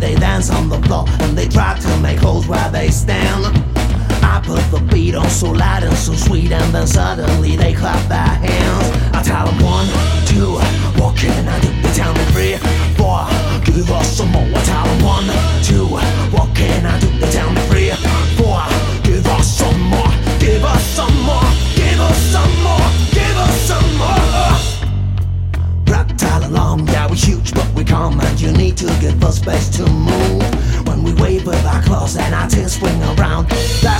They 0.00 0.14
dance 0.14 0.50
on 0.50 0.68
the 0.68 0.80
floor 0.82 1.04
and 1.20 1.36
they 1.36 1.48
try 1.48 1.76
to 1.76 1.96
make 1.98 2.18
holes 2.20 2.46
where 2.46 2.70
they 2.70 2.90
stand. 2.90 3.67
Put 4.48 4.64
the 4.70 4.80
beat 4.90 5.14
on 5.14 5.28
so 5.28 5.50
loud 5.50 5.82
and 5.82 5.94
so 5.94 6.14
sweet, 6.14 6.50
and 6.52 6.74
then 6.74 6.86
suddenly 6.86 7.54
they 7.56 7.74
clap 7.74 8.00
their 8.08 8.16
hands. 8.18 8.88
I 9.14 9.22
tell 9.22 9.44
them 9.44 9.62
one, 9.62 9.86
two, 10.24 10.56
what 10.98 11.14
can 11.18 11.46
I 11.46 11.60
do? 11.60 11.68
They 11.82 11.92
tell 11.92 12.14
me 12.14 12.24
three, 12.32 12.56
four, 12.96 13.28
give 13.66 13.90
us 13.90 14.16
some 14.16 14.30
more. 14.32 14.48
I 14.48 14.62
tell 14.64 14.86
them 14.86 15.04
one, 15.04 15.28
two, 15.62 15.84
what 16.34 16.48
can 16.56 16.86
I 16.86 16.98
do? 16.98 17.10
They 17.20 17.30
tell 17.30 17.52
me 17.52 17.60
three, 17.68 17.90
four, 18.40 18.64
give 19.04 19.26
us 19.26 19.46
some 19.46 19.82
more, 19.82 20.08
give 20.40 20.64
us 20.64 20.82
some 20.96 21.16
more, 21.28 21.44
give 21.76 22.00
us 22.00 22.18
some 22.32 22.54
more, 22.64 22.88
give 23.12 23.36
us 23.36 23.54
some 23.68 23.96
more. 24.00 24.56
Reptile 25.92 26.48
alarm, 26.48 26.86
yeah, 26.88 27.06
we're 27.06 27.16
huge, 27.16 27.52
but 27.52 27.68
we 27.74 27.84
calm, 27.84 28.18
and 28.18 28.40
you 28.40 28.50
need 28.52 28.78
to 28.78 28.86
give 28.98 29.22
us 29.22 29.36
space 29.36 29.68
to 29.76 29.84
move. 29.84 30.42
When 30.88 31.02
we 31.02 31.12
wave 31.20 31.46
with 31.46 31.62
our 31.66 31.82
claws 31.82 32.16
and 32.16 32.34
our 32.34 32.48
tails 32.48 32.76
swing 32.76 33.02
around, 33.02 33.48
dinosaurs 33.82 33.97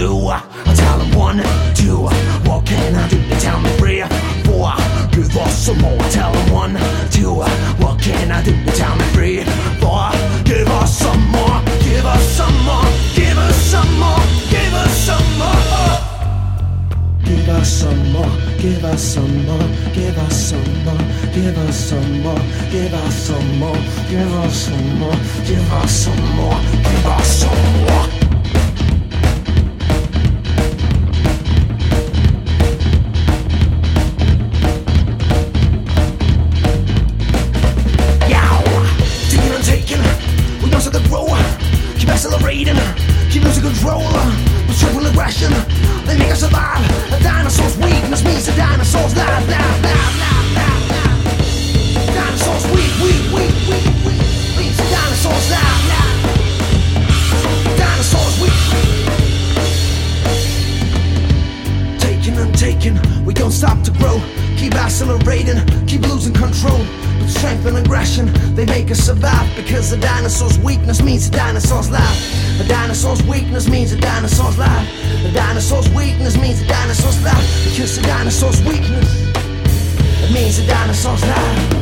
do. 0.00 0.28
I 0.28 0.40
tell 0.74 0.98
them 0.98 1.12
one, 1.18 1.38
two, 1.74 2.08
what 2.48 2.64
can 2.64 2.94
I 2.94 3.06
do? 3.08 3.18
They 3.28 3.38
tell 3.38 3.60
me 3.60 3.70
three, 3.80 4.02
four, 4.46 4.72
give 5.12 5.36
us 5.36 5.54
some 5.66 5.78
more. 5.78 6.00
I 6.00 6.08
tell 6.08 6.32
them 6.32 6.52
one, 6.52 6.74
two, 7.10 7.34
what 7.82 8.00
can 8.00 8.32
I 8.32 8.42
do? 8.42 8.52
They 8.64 8.72
tell 8.72 8.96
me 8.96 9.04
three, 9.14 9.44
four, 9.82 10.08
give 10.44 10.68
us 10.80 10.98
some 11.04 11.22
more, 11.36 11.56
give 11.84 12.06
us 12.06 12.24
some 12.38 12.56
more, 12.64 12.88
give 13.14 13.36
us 13.36 13.56
some 13.72 13.92
more, 13.98 14.22
give 14.48 14.74
us 14.84 14.94
some 15.08 15.28
more. 15.38 15.60
Give 17.30 17.48
us 17.48 17.68
some 17.68 18.12
more, 18.12 18.30
give 18.58 18.84
us 18.84 19.02
some 19.02 19.46
more, 19.46 19.68
give 19.94 20.18
us 20.18 20.36
some 20.48 20.84
more, 20.84 20.98
give 21.34 21.58
us 21.58 21.76
some 21.76 22.22
more, 22.22 22.42
give 22.72 22.94
us 22.94 23.14
some 23.14 23.58
more, 23.58 23.76
give 24.10 24.32
us 24.32 24.56
some 24.66 24.98
more, 24.98 25.14
give 25.46 25.72
us 25.72 25.92
some 25.92 26.09
more, 26.09 26.09
accelerating, 42.60 43.30
keep 43.30 43.44
losing 43.44 43.64
control. 43.64 44.02
With 44.66 44.78
triple 44.78 45.06
aggression, 45.06 45.52
they 46.06 46.18
make 46.18 46.30
us 46.30 46.40
survive. 46.40 46.84
A 47.12 47.22
dinosaur's 47.22 47.76
weakness 47.78 48.24
means 48.24 48.48
a 48.48 48.56
dinosaur's 48.56 49.16
life. 49.16 49.48
Life, 49.48 49.79
Taking 62.54 62.98
we 63.24 63.34
don't 63.34 63.52
stop 63.52 63.82
to 63.84 63.90
grow. 63.92 64.20
Keep 64.56 64.74
accelerating, 64.74 65.58
keep 65.86 66.02
losing 66.02 66.34
control. 66.34 66.78
With 67.20 67.30
strength 67.30 67.66
and 67.66 67.76
aggression, 67.76 68.26
they 68.54 68.66
make 68.66 68.90
us 68.90 68.98
survive. 68.98 69.54
Because 69.56 69.92
a 69.92 69.96
dinosaur's 69.96 70.58
weakness 70.58 71.02
means 71.02 71.28
a 71.28 71.30
dinosaur's 71.30 71.90
life. 71.90 72.60
A 72.60 72.64
dinosaur's 72.64 73.22
weakness 73.22 73.68
means 73.68 73.92
a 73.92 73.96
dinosaur's 73.96 74.58
life. 74.58 74.88
A 75.24 75.32
dinosaur's 75.32 75.88
weakness 75.90 76.36
means 76.36 76.60
a 76.60 76.66
dinosaur's 76.66 77.22
life. 77.22 77.64
Because 77.64 77.96
the 77.96 78.02
dinosaur's 78.02 78.60
weakness, 78.62 79.08
it 80.22 80.32
means 80.32 80.58
a 80.58 80.66
dinosaur's 80.66 81.22
life. 81.22 81.79